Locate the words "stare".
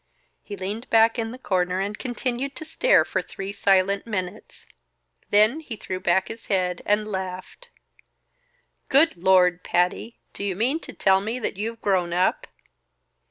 2.65-3.05